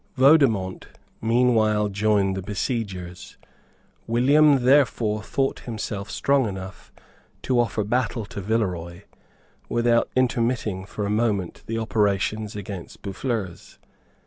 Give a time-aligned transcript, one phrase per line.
[0.15, 0.87] Vaudemont
[1.21, 3.37] meanwhile joined the besiegers.
[4.07, 6.91] William therefore thought himself strong enough
[7.43, 9.03] to offer battle to Villeroy,
[9.69, 13.77] without intermitting for a moment the operations against Boufflers.